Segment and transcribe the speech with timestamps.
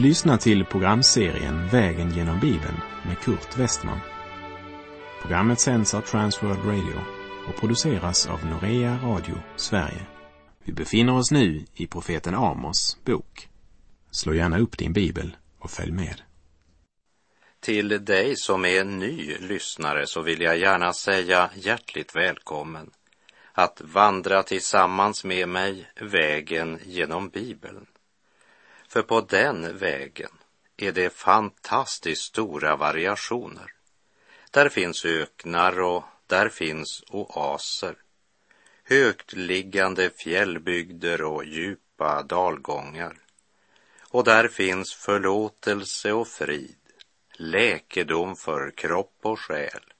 [0.00, 4.00] Du lyssnar till programserien Vägen genom Bibeln med Kurt Westman.
[5.22, 7.00] Programmet sänds av Transworld Radio
[7.48, 10.06] och produceras av Norea Radio Sverige.
[10.64, 13.48] Vi befinner oss nu i profeten Amos bok.
[14.10, 16.22] Slå gärna upp din bibel och följ med.
[17.60, 22.90] Till dig som är ny lyssnare så vill jag gärna säga hjärtligt välkommen
[23.52, 27.86] att vandra tillsammans med mig vägen genom Bibeln.
[28.92, 30.30] För på den vägen
[30.76, 33.72] är det fantastiskt stora variationer.
[34.50, 37.94] Där finns öknar och där finns oaser.
[38.84, 43.16] Högt liggande fjällbygder och djupa dalgångar.
[44.00, 46.76] Och där finns förlåtelse och frid,
[47.32, 49.92] läkedom för kropp och själ.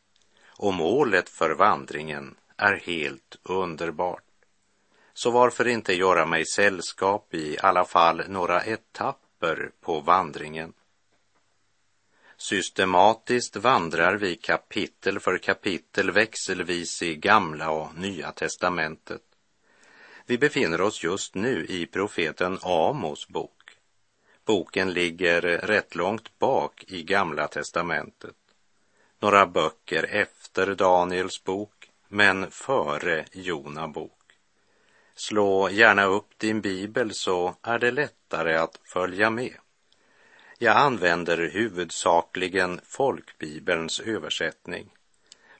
[0.47, 4.30] Och målet för vandringen är helt underbart.
[5.23, 10.73] Så varför inte göra mig sällskap i alla fall några etapper på vandringen?
[12.37, 19.23] Systematiskt vandrar vi kapitel för kapitel växelvis i Gamla och Nya testamentet.
[20.27, 23.77] Vi befinner oss just nu i profeten Amos bok.
[24.45, 28.37] Boken ligger rätt långt bak i Gamla testamentet.
[29.19, 34.20] Några böcker efter Daniels bok, men före Jona bok.
[35.21, 39.55] Slå gärna upp din bibel så är det lättare att följa med.
[40.59, 44.91] Jag använder huvudsakligen folkbibelns översättning,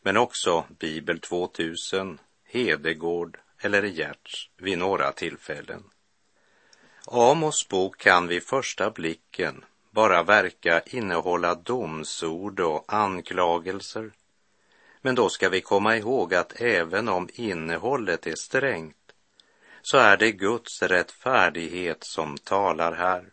[0.03, 5.85] men också Bibel 2000, Hedegård eller Gerts vid några tillfällen.
[7.07, 14.13] Amos bok kan vid första blicken bara verka innehålla domsord och anklagelser.
[15.03, 18.97] Men då ska vi komma ihåg att även om innehållet är strängt
[19.83, 23.25] så är det Guds rättfärdighet som talar här.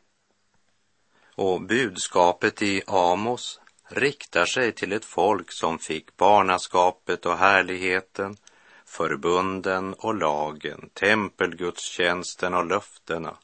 [1.35, 3.59] Och budskapet i Amos
[3.89, 8.37] riktar sig till ett folk som fick barnaskapet och härligheten,
[8.85, 13.37] förbunden och lagen, tempelgudstjänsten och löftena,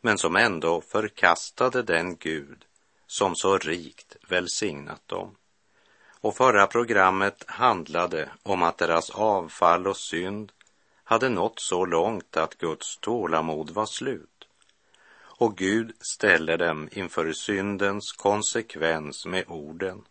[0.00, 2.64] men som ändå förkastade den Gud
[3.06, 5.36] som så rikt välsignat dem.
[6.20, 10.52] Och förra programmet handlade om att deras avfall och synd
[11.04, 14.48] hade nått så långt att Guds tålamod var slut.
[15.16, 20.04] Och Gud ställer dem inför syndens konsekvens med orden.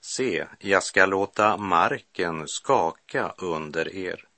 [0.00, 4.28] Se, jag ska låta marken skaka under er.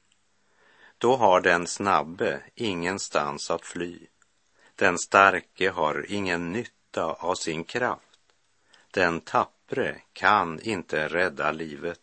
[0.99, 3.99] Då har den snabbe ingenstans att fly.
[4.75, 8.21] Den starke har ingen nytta av sin kraft.
[8.91, 12.01] Den tappre kan inte rädda livet.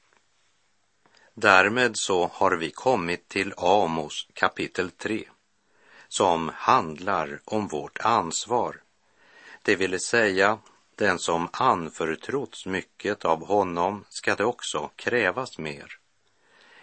[1.36, 5.24] Därmed så har vi kommit till Amos kapitel 3
[6.08, 8.82] som handlar om vårt ansvar.
[9.62, 10.60] Det vill säga,
[10.96, 15.98] den som anförtrotts mycket av honom ska det också krävas mer.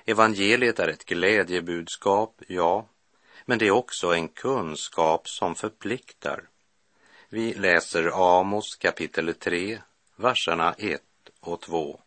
[0.04, 2.86] Evangeliet är ett glädjebudskap, ja,
[3.44, 6.48] men det är också en kunskap som förpliktar.
[7.28, 9.78] Vi läser Amos kapitel 3,
[10.16, 11.02] verserna 1
[11.40, 12.00] och 2.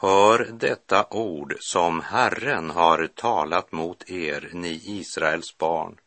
[0.00, 5.98] Hör detta ord som Herren har talat mot er, ni Israels barn,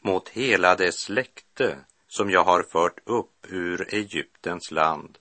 [0.00, 1.78] mot hela det släkte
[2.08, 5.18] som jag har fört upp ur Egyptens land.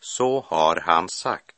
[0.00, 1.56] Så har han sagt,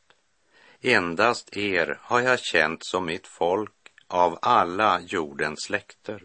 [0.81, 6.23] endast er har jag känt som mitt folk av alla jordens släkter.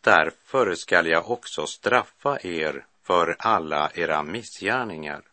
[0.00, 5.27] Därför skall jag också straffa er för alla era missgärningar.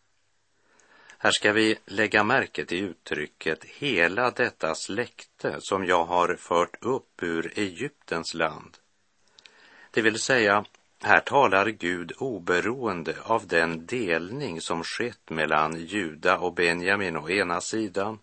[1.26, 7.24] Här ska vi lägga märke till uttrycket hela detta släkte som jag har fört upp
[7.24, 8.78] ur Egyptens land.
[9.92, 10.66] Det vill säga,
[11.04, 17.62] här talar Gud oberoende av den delning som skett mellan Juda och Benjamin å ena
[17.62, 18.20] sidan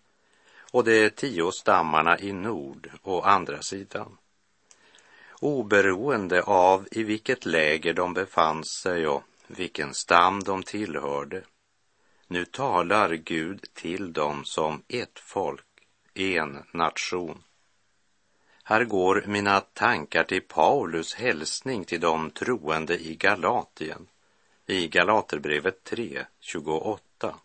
[0.71, 4.17] och de tio stammarna i nord å andra sidan.
[5.39, 11.43] Oberoende av i vilket läger de befann sig och vilken stam de tillhörde
[12.27, 15.65] nu talar Gud till dem som ett folk,
[16.13, 17.43] en nation.
[18.63, 24.07] Här går mina tankar till Paulus hälsning till de troende i Galatien,
[24.65, 27.35] i Galaterbrevet 3, 28.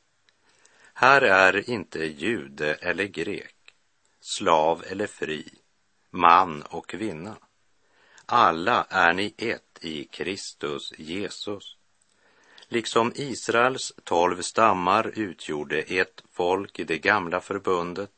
[0.94, 3.74] Här är inte jude eller grek,
[4.20, 5.48] slav eller fri,
[6.10, 7.36] man och kvinna.
[8.26, 11.77] Alla är ni ett i Kristus Jesus.
[12.68, 18.10] Liksom Israels tolv stammar utgjorde ett folk i det gamla förbundet,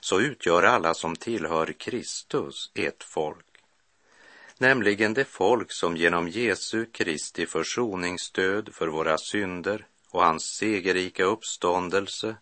[0.00, 3.46] så utgör alla som tillhör Kristus ett folk.
[4.58, 12.36] nämligen det folk som genom Jesu Kristi försoningsstöd för våra synder och hans segerrika uppståndelse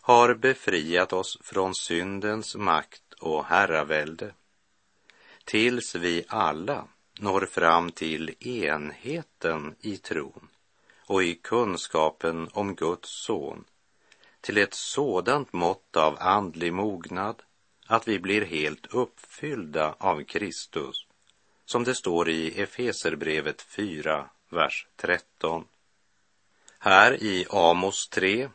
[0.00, 4.34] har befriat oss från syndens makt och herravälde.
[5.44, 10.48] Tills vi alla når fram till enheten i tron
[11.06, 13.64] och i kunskapen om Guds son,
[14.40, 17.42] till ett sådant mått av andlig mognad
[17.86, 21.06] att vi blir helt uppfyllda av Kristus,
[21.64, 25.64] som det står i Efeserbrevet 4, vers 13.
[26.78, 28.48] Här i Amos 3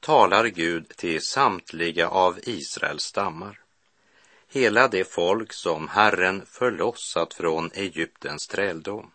[0.00, 3.60] talar Gud till samtliga av Israels stammar.
[4.50, 9.10] Hela det folk som Herren förlossat från Egyptens träldom.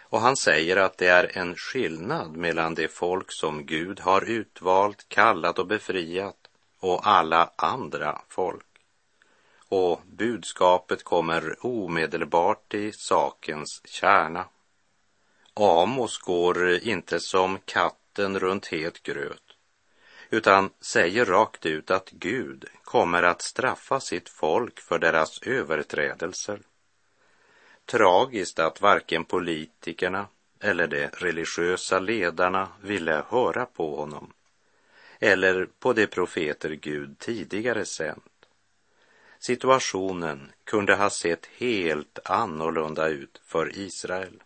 [0.00, 5.08] Och han säger att det är en skillnad mellan det folk som Gud har utvalt,
[5.08, 6.36] kallat och befriat
[6.78, 8.66] och alla andra folk.
[9.68, 14.44] Och budskapet kommer omedelbart i sakens kärna.
[15.54, 19.51] Amos går inte som katten runt het gröt
[20.32, 26.60] utan säger rakt ut att Gud kommer att straffa sitt folk för deras överträdelser.
[27.84, 30.26] Tragiskt att varken politikerna
[30.60, 34.32] eller de religiösa ledarna ville höra på honom
[35.18, 38.46] eller på de profeter Gud tidigare sänt.
[39.38, 44.42] Situationen kunde ha sett helt annorlunda ut för Israel.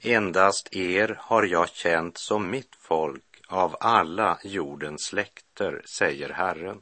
[0.00, 6.80] Endast er har jag känt som mitt folk av alla jordens släkter, säger Herren.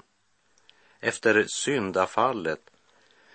[1.00, 2.70] Efter syndafallet,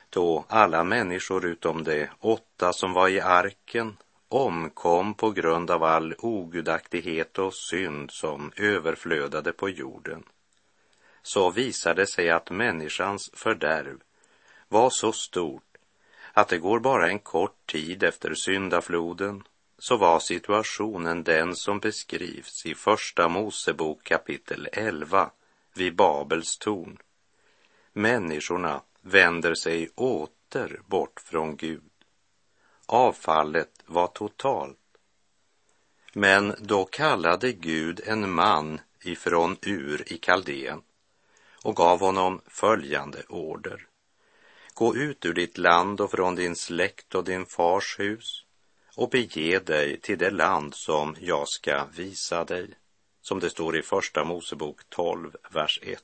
[0.10, 3.98] då alla människor utom de åtta som var i arken
[4.30, 10.24] omkom på grund av all ogudaktighet och synd som överflödade på jorden,
[11.22, 13.98] så visade det sig att människans fördärv
[14.68, 15.78] var så stort
[16.34, 19.44] att det går bara en kort tid efter syndafloden
[19.80, 25.32] så var situationen den som beskrivs i Första Mosebok kapitel 11
[25.74, 26.98] vid Babels torn.
[27.94, 31.92] Människorna vänder sig åter bort från Gud.
[32.86, 34.78] Avfallet var totalt.
[36.14, 40.82] Men då kallade Gud en man ifrån Ur i Kaldén
[41.64, 43.88] och gav honom följande order.
[44.74, 48.47] Gå ut ur ditt land och från din släkt och din fars hus
[48.98, 52.70] och bege dig till det land som jag ska visa dig,
[53.22, 56.04] som det står i Första Mosebok 12, vers 1.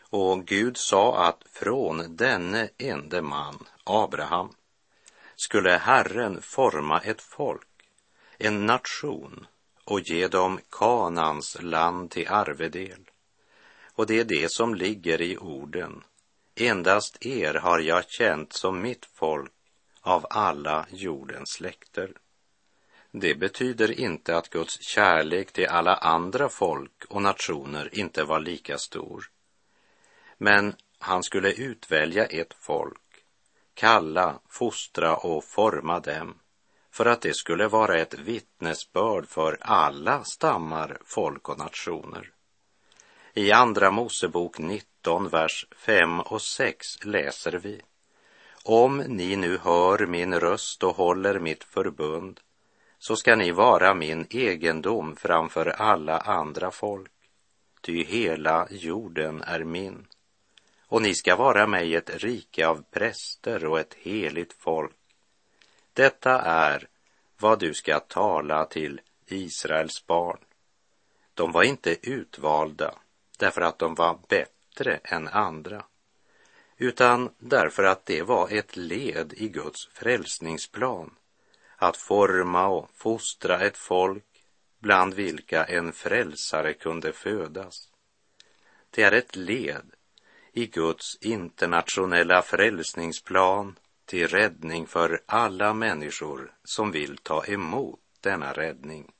[0.00, 4.54] Och Gud sa att från denne ende man, Abraham,
[5.36, 7.68] skulle Herren forma ett folk,
[8.38, 9.46] en nation
[9.84, 13.10] och ge dem Kanans land till arvedel.
[13.94, 16.04] Och det är det som ligger i orden.
[16.54, 19.52] Endast er har jag känt som mitt folk
[20.00, 22.12] av alla jordens släkter.
[23.12, 28.78] Det betyder inte att Guds kärlek till alla andra folk och nationer inte var lika
[28.78, 29.30] stor.
[30.38, 33.24] Men han skulle utvälja ett folk,
[33.74, 36.34] kalla, fostra och forma dem
[36.90, 42.30] för att det skulle vara ett vittnesbörd för alla stammar, folk och nationer.
[43.34, 47.82] I Andra Mosebok 19, vers 5 och 6 läser vi
[48.64, 52.40] om ni nu hör min röst och håller mitt förbund,
[52.98, 57.12] så ska ni vara min egendom framför alla andra folk,
[57.80, 60.06] ty hela jorden är min.
[60.86, 64.96] Och ni ska vara mig ett rike av präster och ett heligt folk.
[65.92, 66.88] Detta är
[67.38, 70.38] vad du ska tala till Israels barn.
[71.34, 72.94] De var inte utvalda
[73.38, 75.84] därför att de var bättre än andra
[76.80, 81.14] utan därför att det var ett led i Guds frälsningsplan
[81.76, 84.24] att forma och fostra ett folk
[84.78, 87.88] bland vilka en frälsare kunde födas.
[88.90, 89.94] Det är ett led
[90.52, 99.12] i Guds internationella frälsningsplan till räddning för alla människor som vill ta emot denna räddning.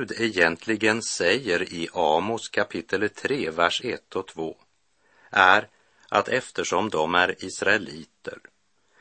[0.00, 4.56] Gud egentligen säger i Amos kapitel 3, vers 1 och 2
[5.30, 5.68] är
[6.08, 8.38] att eftersom de är israeliter,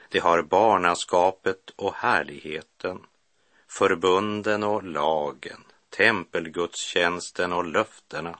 [0.09, 2.99] de har barnaskapet och härligheten
[3.67, 8.39] förbunden och lagen, tempelgudstjänsten och löftena,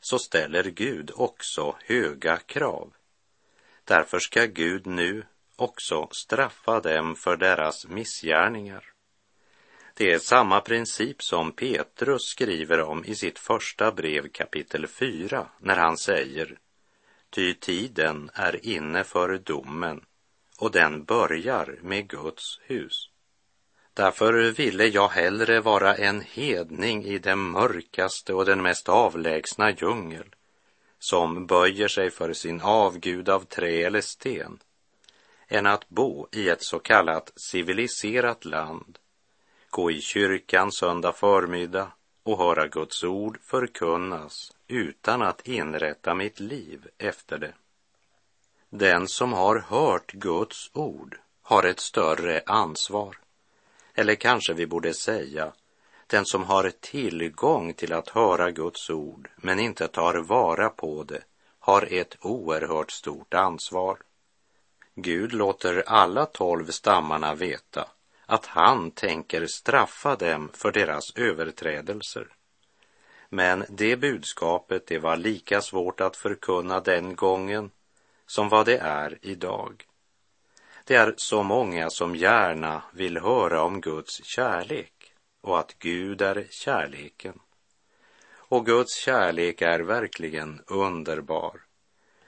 [0.00, 2.92] så ställer Gud också höga krav.
[3.84, 5.26] Därför ska Gud nu
[5.56, 8.91] också straffa dem för deras missgärningar.
[9.94, 15.76] Det är samma princip som Petrus skriver om i sitt första brev kapitel 4 när
[15.76, 16.58] han säger
[17.30, 20.04] Ty tiden är inne för domen
[20.58, 23.08] och den börjar med Guds hus.
[23.94, 30.34] Därför ville jag hellre vara en hedning i den mörkaste och den mest avlägsna djungel
[30.98, 34.58] som böjer sig för sin avgud av trä eller sten
[35.48, 38.98] än att bo i ett så kallat civiliserat land,
[39.72, 46.88] gå i kyrkan söndag förmiddag och höra Guds ord förkunnas utan att inrätta mitt liv
[46.98, 47.54] efter det.
[48.70, 53.18] Den som har hört Guds ord har ett större ansvar.
[53.94, 55.52] Eller kanske vi borde säga,
[56.06, 61.22] den som har tillgång till att höra Guds ord men inte tar vara på det
[61.58, 63.98] har ett oerhört stort ansvar.
[64.94, 67.88] Gud låter alla tolv stammarna veta
[68.26, 72.28] att han tänker straffa dem för deras överträdelser.
[73.28, 77.70] Men det budskapet, det var lika svårt att förkunna den gången
[78.26, 79.86] som vad det är idag.
[80.84, 86.46] Det är så många som gärna vill höra om Guds kärlek och att Gud är
[86.50, 87.40] kärleken.
[88.34, 91.60] Och Guds kärlek är verkligen underbar.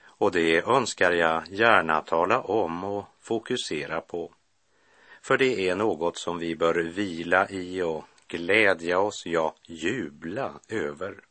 [0.03, 4.31] Och det önskar jag gärna tala om och fokusera på.
[5.25, 11.23] För det är något som vi bör vila i och glädja oss, ja, jubla över.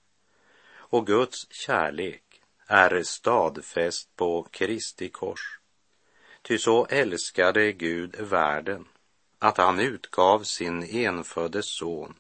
[0.72, 5.60] Och Guds kärlek är stadfäst på Kristi kors.
[6.42, 8.88] Ty så älskade Gud världen
[9.38, 12.14] att han utgav sin enfödde son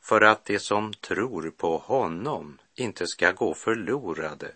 [0.00, 4.52] för att de som tror på honom inte ska gå förlorade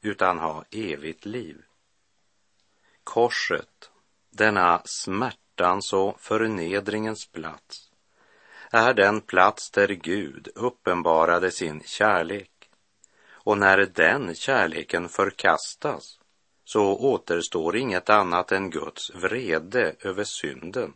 [0.00, 1.62] utan ha evigt liv.
[3.04, 3.90] Korset,
[4.30, 4.82] denna
[5.62, 7.90] smärtans och förnedringens plats,
[8.70, 12.50] är den plats där Gud uppenbarade sin kärlek.
[13.44, 16.18] Och när den kärleken förkastas
[16.64, 20.94] så återstår inget annat än Guds vrede över synden.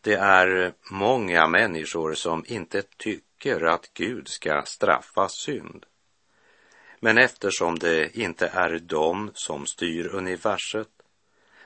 [0.00, 5.86] Det är många människor som inte tycker att Gud ska straffa synd.
[7.00, 11.01] Men eftersom det inte är de som styr universet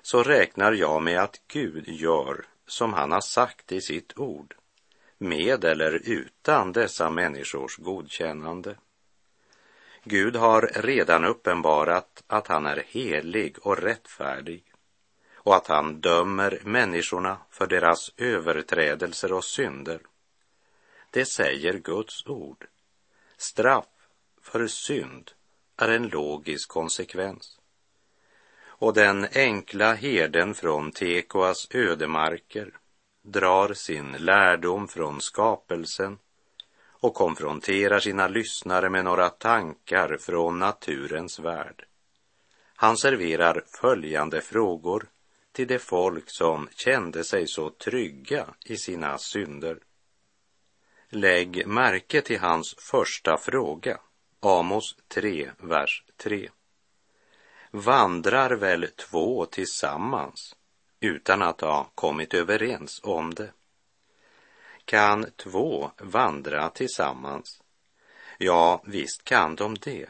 [0.07, 4.55] så räknar jag med att Gud gör som han har sagt i sitt ord,
[5.19, 8.77] med eller utan dessa människors godkännande.
[10.05, 14.73] Gud har redan uppenbarat att han är helig och rättfärdig
[15.35, 20.01] och att han dömer människorna för deras överträdelser och synder.
[21.11, 22.67] Det säger Guds ord.
[23.37, 24.09] Straff
[24.43, 25.31] för synd
[25.77, 27.61] är en logisk konsekvens.
[28.79, 32.73] Och den enkla herden från Tekoas ödemarker
[33.23, 36.19] drar sin lärdom från skapelsen
[37.01, 41.85] och konfronterar sina lyssnare med några tankar från naturens värld.
[42.77, 45.09] Han serverar följande frågor
[45.53, 49.79] till det folk som kände sig så trygga i sina synder.
[51.09, 54.01] Lägg märke till hans första fråga,
[54.41, 56.49] Amos 3, vers 3.
[57.71, 60.57] Vandrar väl två tillsammans
[61.01, 63.53] utan att ha kommit överens om det?
[64.85, 67.63] Kan två vandra tillsammans?
[68.39, 70.07] Ja, visst kan de det.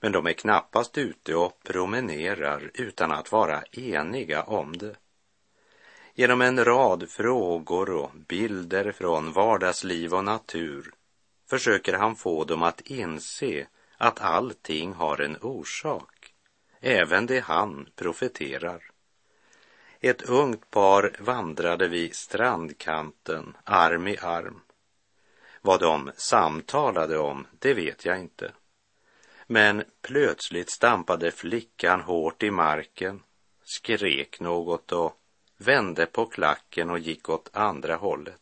[0.00, 4.96] Men de är knappast ute och promenerar utan att vara eniga om det.
[6.14, 10.94] Genom en rad frågor och bilder från vardagsliv och natur
[11.50, 16.21] försöker han få dem att inse att allting har en orsak,
[16.82, 18.90] även det han profeterar.
[20.00, 24.60] Ett ungt par vandrade vid strandkanten arm i arm.
[25.60, 28.52] Vad de samtalade om, det vet jag inte.
[29.46, 33.22] Men plötsligt stampade flickan hårt i marken,
[33.64, 35.18] skrek något och
[35.56, 38.40] vände på klacken och gick åt andra hållet.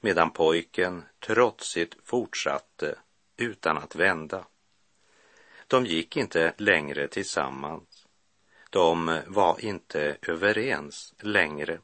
[0.00, 2.98] Medan pojken trotsigt fortsatte
[3.36, 4.44] utan att vända.
[5.66, 8.06] De gick inte längre tillsammans.
[8.70, 11.78] De var inte överens längre.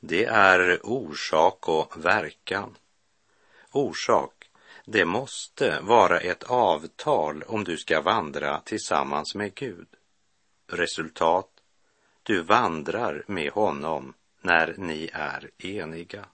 [0.00, 2.76] Det är orsak och verkan.
[3.72, 4.50] Orsak,
[4.84, 9.88] det måste vara ett avtal om du ska vandra tillsammans med Gud.
[10.66, 11.50] Resultat,
[12.22, 16.26] du vandrar med honom när ni är eniga.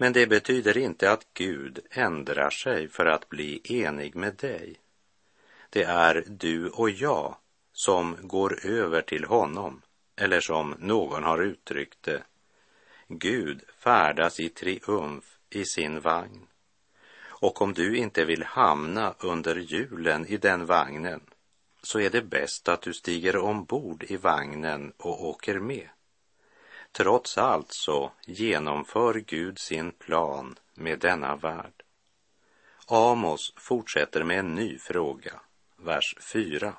[0.00, 4.76] Men det betyder inte att Gud ändrar sig för att bli enig med dig.
[5.70, 7.36] Det är du och jag
[7.72, 9.82] som går över till honom,
[10.16, 12.22] eller som någon har uttryckt det,
[13.08, 16.46] Gud färdas i triumf i sin vagn.
[17.20, 21.20] Och om du inte vill hamna under hjulen i den vagnen
[21.82, 25.88] så är det bäst att du stiger ombord i vagnen och åker med.
[26.92, 31.82] Trots allt så genomför Gud sin plan med denna värld.
[32.86, 35.40] Amos fortsätter med en ny fråga,
[35.76, 36.74] vers 4.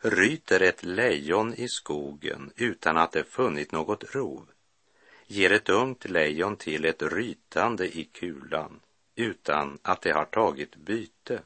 [0.00, 4.46] Ryter ett lejon i skogen utan att det funnit något rov?
[5.26, 8.80] Ger ett ungt lejon till ett rytande i kulan
[9.14, 11.42] utan att det har tagit byte?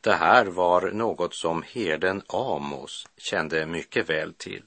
[0.00, 4.64] Det här var något som herden Amos kände mycket väl till.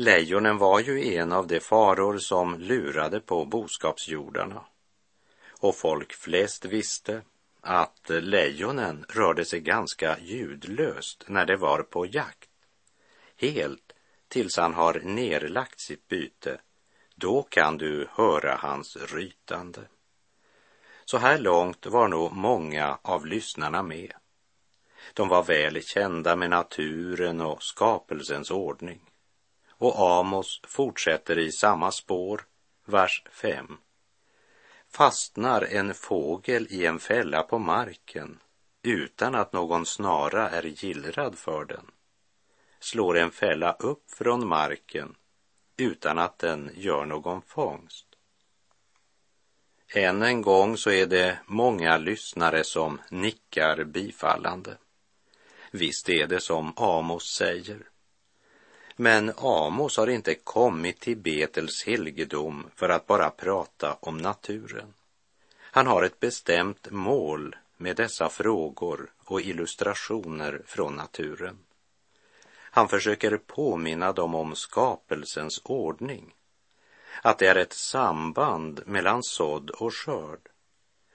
[0.00, 4.64] Lejonen var ju en av de faror som lurade på boskapsjordarna.
[5.48, 7.22] Och folk flest visste
[7.60, 12.50] att lejonen rörde sig ganska ljudlöst när det var på jakt.
[13.36, 13.92] Helt
[14.28, 16.60] tills han har nerlagt sitt byte.
[17.14, 19.80] Då kan du höra hans rytande.
[21.04, 24.12] Så här långt var nog många av lyssnarna med.
[25.14, 29.09] De var väl kända med naturen och skapelsens ordning.
[29.80, 32.46] Och Amos fortsätter i samma spår,
[32.84, 33.78] vers 5.
[34.88, 38.38] Fastnar en fågel i en fälla på marken
[38.82, 41.86] utan att någon snara är gillrad för den?
[42.80, 45.14] Slår en fälla upp från marken
[45.76, 48.06] utan att den gör någon fångst?
[49.94, 54.76] Än en gång så är det många lyssnare som nickar bifallande.
[55.70, 57.89] Visst är det som Amos säger.
[59.00, 64.94] Men Amos har inte kommit till Betels helgedom för att bara prata om naturen.
[65.60, 71.58] Han har ett bestämt mål med dessa frågor och illustrationer från naturen.
[72.50, 76.34] Han försöker påminna dem om skapelsens ordning
[77.22, 80.48] att det är ett samband mellan sådd och skörd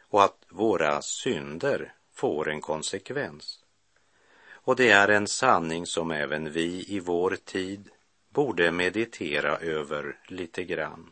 [0.10, 3.65] och att våra synder får en konsekvens.
[4.66, 7.90] Och det är en sanning som även vi i vår tid
[8.30, 11.12] borde meditera över lite grann.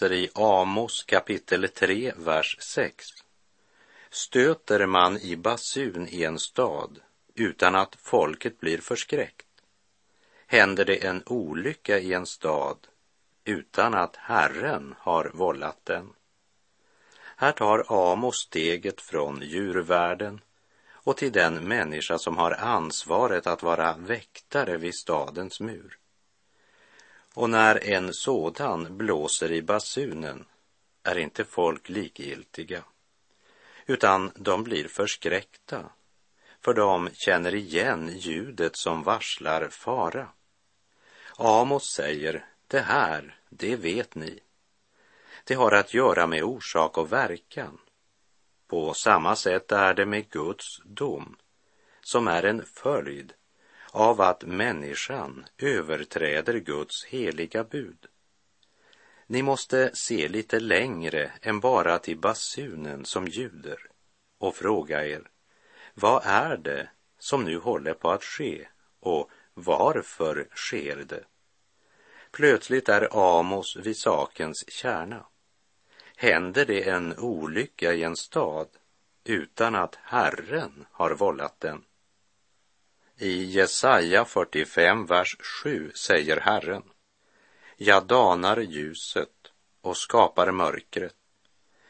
[0.00, 3.06] Läser i Amos kapitel 3, vers 6.
[4.10, 7.00] Stöter man i basun i en stad
[7.34, 9.46] utan att folket blir förskräckt?
[10.46, 12.76] Händer det en olycka i en stad
[13.44, 16.12] utan att Herren har vållat den?
[17.36, 20.40] Här tar Amos steget från djurvärlden
[20.92, 25.98] och till den människa som har ansvaret att vara väktare vid stadens mur.
[27.36, 30.44] Och när en sådan blåser i basunen
[31.02, 32.84] är inte folk likgiltiga,
[33.86, 35.90] utan de blir förskräckta,
[36.60, 40.28] för de känner igen ljudet som varslar fara.
[41.36, 44.40] Amos säger, det här, det vet ni.
[45.44, 47.78] Det har att göra med orsak och verkan.
[48.66, 51.36] På samma sätt är det med Guds dom,
[52.00, 53.32] som är en följd
[53.96, 58.06] av att människan överträder Guds heliga bud.
[59.26, 63.78] Ni måste se lite längre än bara till basunen som ljuder
[64.38, 65.30] och fråga er,
[65.94, 68.68] vad är det som nu håller på att ske
[69.00, 71.24] och varför sker det?
[72.30, 75.26] Plötsligt är Amos vid sakens kärna.
[76.16, 78.68] Händer det en olycka i en stad
[79.24, 81.85] utan att Herren har vållat den?
[83.18, 86.82] I Jesaja 45, vers 7 säger Herren,
[87.76, 91.14] jag danar ljuset och skapar mörkret.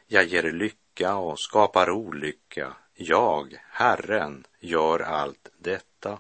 [0.07, 2.77] Jag ger lycka och skapar olycka.
[2.95, 6.19] Jag, Herren, gör allt detta.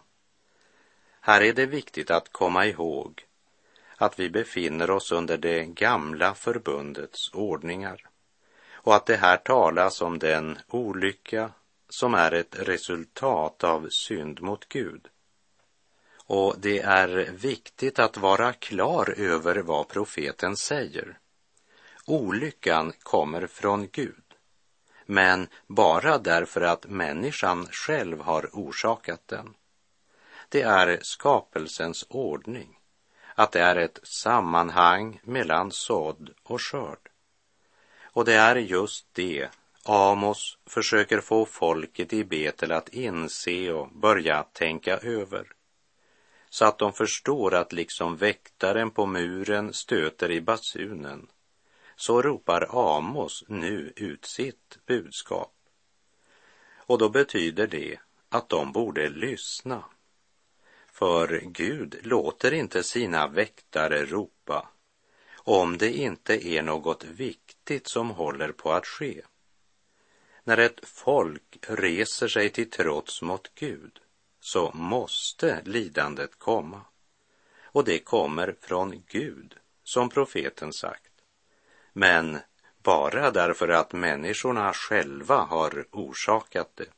[1.21, 3.25] Här är det viktigt att komma ihåg
[3.97, 8.09] att vi befinner oss under det gamla förbundets ordningar
[8.73, 11.51] och att det här talas om den olycka
[11.89, 15.09] som är ett resultat av synd mot Gud.
[16.27, 21.19] Och det är viktigt att vara klar över vad profeten säger.
[22.05, 24.25] Olyckan kommer från Gud,
[25.07, 29.55] men bara därför att människan själv har orsakat den.
[30.49, 32.79] Det är skapelsens ordning,
[33.35, 37.09] att det är ett sammanhang mellan sådd och skörd.
[38.03, 39.49] Och det är just det
[39.89, 45.47] Amos försöker få folket i Betel att inse och börja tänka över
[46.51, 51.27] så att de förstår att liksom väktaren på muren stöter i basunen
[51.97, 55.55] så ropar Amos nu ut sitt budskap.
[56.77, 59.85] Och då betyder det att de borde lyssna.
[60.93, 64.69] För Gud låter inte sina väktare ropa
[65.35, 69.23] om det inte är något viktigt som håller på att ske.
[70.47, 73.99] När ett folk reser sig till trots mot Gud
[74.41, 76.81] så måste lidandet komma.
[77.63, 79.55] Och det kommer från Gud,
[79.85, 81.13] som profeten sagt.
[81.93, 82.39] Men
[82.83, 86.91] bara därför att människorna själva har orsakat det.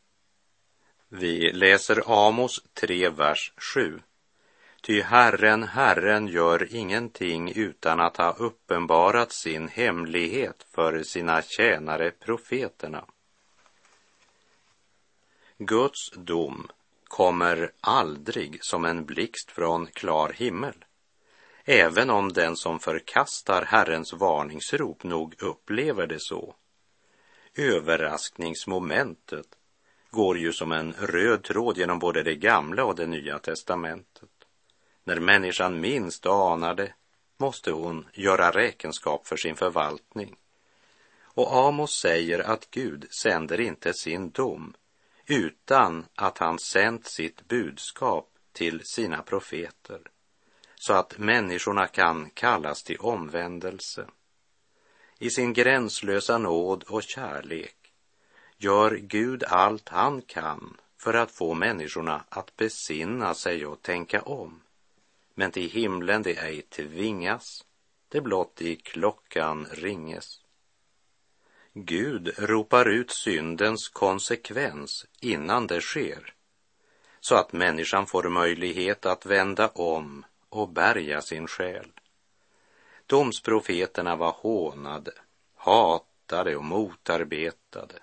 [1.08, 4.00] Vi läser Amos 3, vers 7.
[4.82, 13.04] Ty Herren, Herren gör ingenting utan att ha uppenbarat sin hemlighet för sina tjänare profeterna.
[15.61, 16.68] Guds dom
[17.05, 20.85] kommer aldrig som en blixt från klar himmel,
[21.64, 26.55] även om den som förkastar Herrens varningsrop nog upplever det så.
[27.55, 29.47] Överraskningsmomentet
[30.11, 34.31] går ju som en röd tråd genom både det gamla och det nya testamentet.
[35.05, 36.94] När människan minst anar det
[37.37, 40.37] måste hon göra räkenskap för sin förvaltning.
[41.23, 44.75] Och Amos säger att Gud sänder inte sin dom
[45.28, 50.00] utan att han sänt sitt budskap till sina profeter
[50.74, 54.06] så att människorna kan kallas till omvändelse.
[55.18, 57.76] I sin gränslösa nåd och kärlek
[58.56, 64.60] gör Gud allt han kan för att få människorna att besinna sig och tänka om.
[65.34, 67.64] Men till himlen det ej tvingas,
[68.08, 70.40] det blott i klockan ringes.
[71.84, 76.34] Gud ropar ut syndens konsekvens innan det sker,
[77.20, 81.92] så att människan får möjlighet att vända om och bärga sin själ.
[83.06, 85.12] Domsprofeterna var hånade,
[85.54, 88.02] hatade och motarbetade.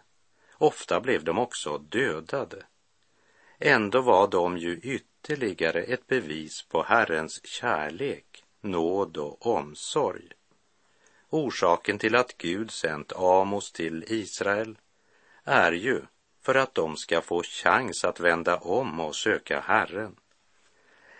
[0.53, 2.65] Ofta blev de också dödade.
[3.59, 10.29] Ändå var de ju ytterligare ett bevis på Herrens kärlek, nåd och omsorg.
[11.29, 14.77] Orsaken till att Gud sänt Amos till Israel
[15.43, 16.01] är ju
[16.41, 20.15] för att de ska få chans att vända om och söka Herren.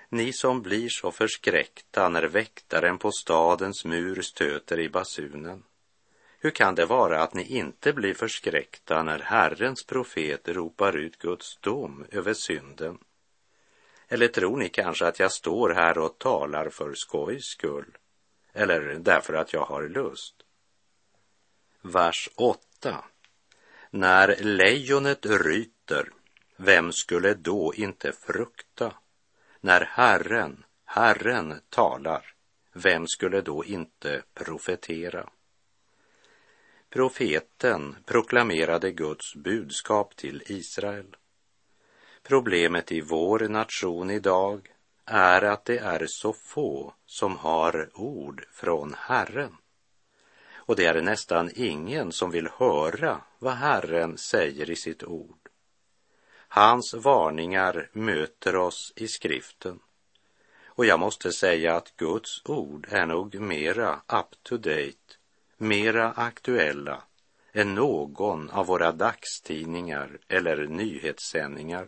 [0.09, 5.63] Ni som blir så förskräckta när väktaren på stadens mur stöter i basunen.
[6.39, 11.57] Hur kan det vara att ni inte blir förskräckta när Herrens profet ropar ut Guds
[11.57, 12.97] dom över synden?
[14.07, 17.97] Eller tror ni kanske att jag står här och talar för skojs skull?
[18.55, 20.35] Eller därför att jag har lust.
[21.81, 23.03] Vers 8.
[23.89, 26.09] När lejonet ryter,
[26.57, 28.93] vem skulle då inte frukta?
[29.61, 32.33] När Herren, Herren talar,
[32.73, 35.29] vem skulle då inte profetera?
[36.89, 41.15] Profeten proklamerade Guds budskap till Israel.
[42.23, 44.74] Problemet i vår nation idag
[45.05, 49.57] är att det är så få som har ord från Herren.
[50.55, 55.49] Och det är nästan ingen som vill höra vad Herren säger i sitt ord.
[56.47, 59.79] Hans varningar möter oss i skriften.
[60.65, 65.15] Och jag måste säga att Guds ord är nog mera up to date,
[65.57, 67.03] mera aktuella
[67.53, 71.87] än någon av våra dagstidningar eller nyhetssändningar.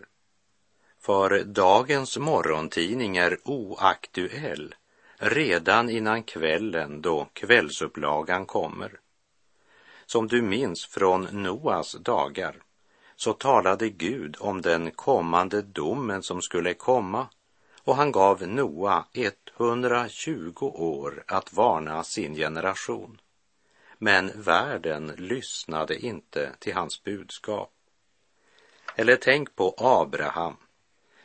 [1.08, 4.76] För dagens morgontidning är oaktuell
[5.18, 9.00] redan innan kvällen då kvällsupplagan kommer.
[10.06, 12.56] Som du minns från Noas dagar
[13.16, 17.28] så talade Gud om den kommande domen som skulle komma
[17.84, 19.06] och han gav Noa
[19.60, 23.22] 120 år att varna sin generation.
[23.98, 27.72] Men världen lyssnade inte till hans budskap.
[28.96, 30.58] Eller tänk på Abraham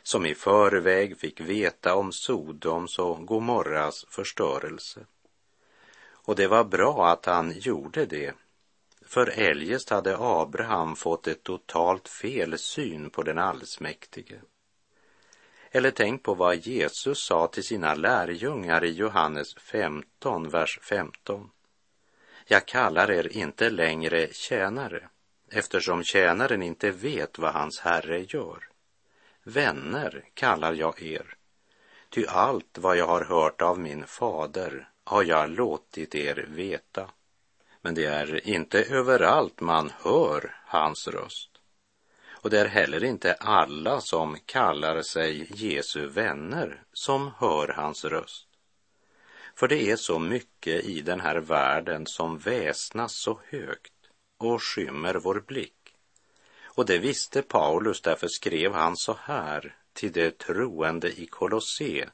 [0.03, 5.05] som i förväg fick veta om Sodoms och Gomorras förstörelse.
[6.25, 8.33] Och det var bra att han gjorde det,
[9.05, 14.41] för eljest hade Abraham fått ett totalt fel syn på den allsmäktige.
[15.71, 21.49] Eller tänk på vad Jesus sa till sina lärjungar i Johannes 15, vers 15.
[22.47, 25.09] Jag kallar er inte längre tjänare,
[25.49, 28.72] eftersom tjänaren inte vet vad hans herre gör.
[29.43, 31.35] Vänner kallar jag er,
[32.09, 37.09] ty allt vad jag har hört av min fader har jag låtit er veta.
[37.81, 41.49] Men det är inte överallt man hör hans röst.
[42.43, 48.47] Och det är heller inte alla som kallar sig Jesu vänner som hör hans röst.
[49.55, 53.93] För det är så mycket i den här världen som väsnas så högt
[54.37, 55.82] och skymmer vår blick.
[56.75, 62.09] Och det visste Paulus, därför skrev han så här till de troende i Kolosse,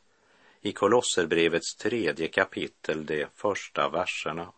[0.61, 4.53] i Kolosserbrevets tredje kapitel, de första verserna.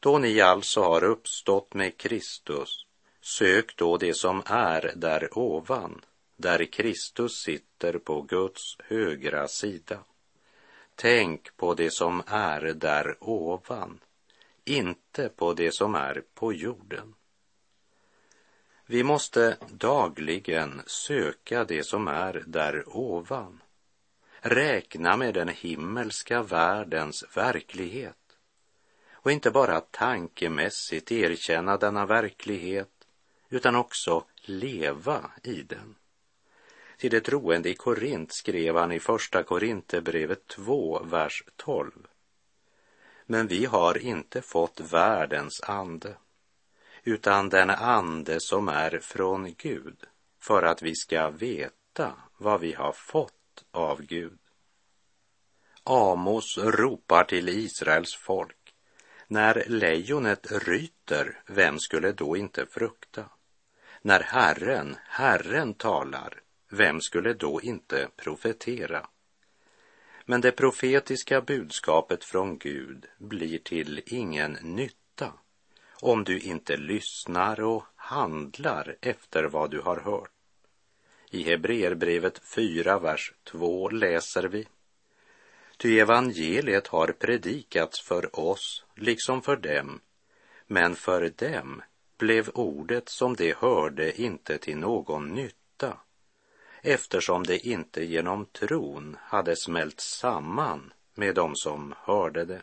[0.00, 2.86] Då ni alltså har uppstått med Kristus,
[3.20, 6.04] sök då det som är där ovan,
[6.36, 9.98] där Kristus sitter på Guds högra sida.
[10.94, 14.00] Tänk på det som är där ovan,
[14.64, 17.14] inte på det som är på jorden.
[18.92, 23.62] Vi måste dagligen söka det som är där ovan.
[24.40, 28.36] Räkna med den himmelska världens verklighet
[29.12, 32.90] och inte bara tankemässigt erkänna denna verklighet
[33.48, 35.94] utan också leva i den.
[36.96, 41.90] Till det troende i Korint skrev han i Första Korinthierbrevet 2, vers 12.
[43.26, 46.16] Men vi har inte fått världens ande,
[47.04, 49.96] utan den ande som är från Gud,
[50.40, 54.38] för att vi ska veta vad vi har fått av Gud.
[55.84, 58.56] Amos ropar till Israels folk
[59.32, 63.24] när lejonet ryter, vem skulle då inte frukta?
[64.02, 69.06] När Herren, Herren talar, vem skulle då inte profetera?
[70.24, 75.01] Men det profetiska budskapet från Gud blir till ingen nytta
[76.02, 80.30] om du inte lyssnar och handlar efter vad du har hört.
[81.30, 84.68] I Hebreerbrevet 4, vers 2 läser vi
[85.76, 90.00] Ty evangeliet har predikats för oss liksom för dem,
[90.66, 91.82] men för dem
[92.18, 95.96] blev ordet som de hörde inte till någon nytta,
[96.82, 102.62] eftersom det inte genom tron hade smält samman med dem som hörde det.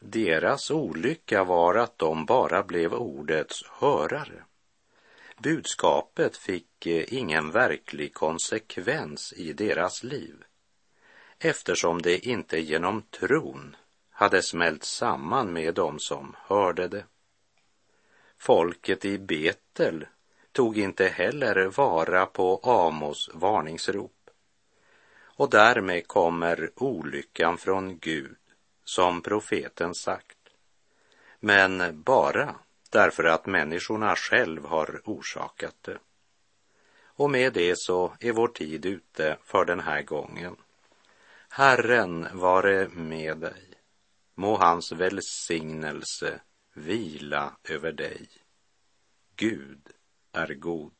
[0.00, 4.44] Deras olycka var att de bara blev ordets hörare.
[5.38, 10.44] Budskapet fick eh, ingen verklig konsekvens i deras liv
[11.40, 13.76] eftersom det inte genom tron
[14.10, 17.04] hade smält samman med dem som hörde det.
[18.38, 20.06] Folket i Betel
[20.52, 24.30] tog inte heller vara på Amos varningsrop.
[25.22, 28.36] Och därmed kommer olyckan från Gud,
[28.94, 30.38] som profeten sagt.
[31.40, 32.54] Men bara
[32.90, 35.98] därför att människorna själv har orsakat det.
[37.02, 40.56] Och med det så är vår tid ute för den här gången.
[41.48, 43.64] Herren vare med dig.
[44.34, 46.40] Må hans välsignelse
[46.74, 48.28] vila över dig.
[49.36, 49.88] Gud
[50.32, 50.99] är god.